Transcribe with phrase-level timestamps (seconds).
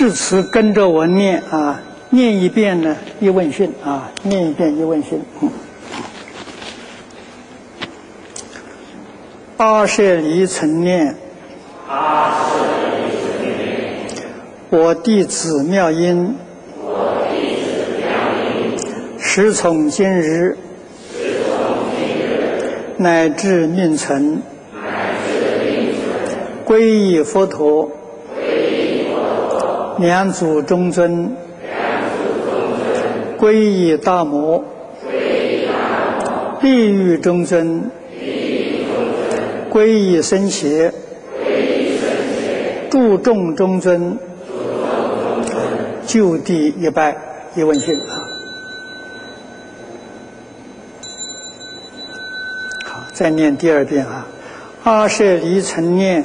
[0.00, 5.20] 誓词跟着我念啊，念一遍呢一问讯啊，念一遍一问讯。
[9.58, 11.14] 阿舍离存念，
[11.86, 12.64] 阿舍
[12.96, 13.98] 离存念，
[14.70, 16.34] 我弟子妙音，
[16.82, 18.08] 我弟子妙
[18.56, 18.78] 音，
[19.18, 20.56] 时从今日，
[21.12, 22.62] 时从今日，
[22.96, 24.40] 乃至命存，
[24.82, 27.90] 乃至命存，皈依佛陀，
[28.34, 28.40] 皈
[28.70, 28.89] 依，
[30.00, 31.76] 两祖中尊，两
[32.16, 32.18] 祖
[32.50, 32.52] 中
[33.38, 34.64] 尊，皈依大摩，
[35.06, 35.72] 皈依大
[36.24, 38.94] 摩，利欲中尊，利欲中
[39.28, 39.38] 尊，
[39.70, 40.92] 皈依僧伽，
[41.38, 44.18] 皈依僧伽，注重中尊，
[46.06, 47.16] 就地一拜
[47.54, 48.16] 一问讯啊。
[52.86, 54.26] 好，再念第二遍啊。
[54.82, 56.24] 阿舍离存念，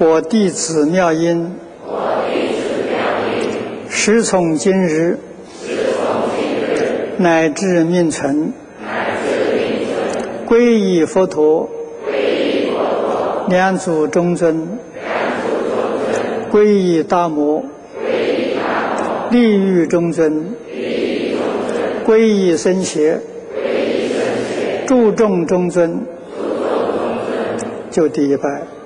[0.00, 2.96] 我弟子妙音，我弟子妙
[3.34, 5.18] 音，时从今日，
[5.66, 11.68] 时从今日，乃至命存，乃至命存，皈依佛陀，
[12.06, 14.54] 皈依佛陀，两祖中尊，
[14.94, 15.08] 两
[15.42, 15.72] 祖中
[16.12, 17.64] 尊，皈依大摩，
[18.00, 23.00] 皈依大摩，利欲中尊，利欲中尊，皈依僧伽，
[23.52, 24.20] 皈依僧
[24.54, 28.77] 伽，注众中尊，注众中尊，就地一拜。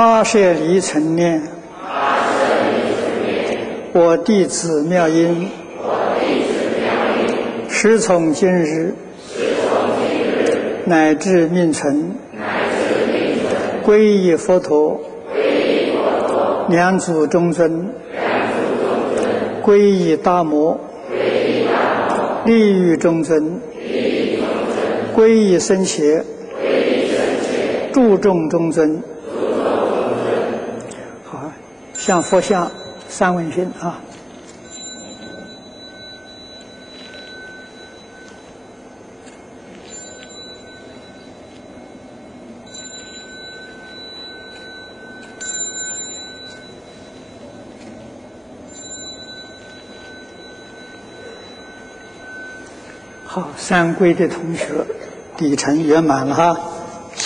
[0.00, 1.42] 阿舍离存念，
[3.92, 8.94] 我弟子妙音，我弟子妙音，时从今日，
[10.86, 14.98] 乃至命存，乃至命存，皈依佛陀，
[16.70, 17.90] 两祖中尊，
[19.62, 20.80] 皈依大摩，
[21.12, 26.24] 皈依大摩，利欲中尊，利欲中尊，皈依僧伽，
[26.58, 29.02] 皈依僧伽，注众中尊。
[32.00, 32.70] 像，佛像
[33.10, 34.00] 三文心啊。
[53.26, 54.64] 好，三归的同学，
[55.36, 56.56] 底层圆满了哈。